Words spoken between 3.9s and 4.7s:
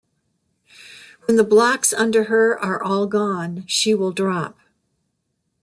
will drop.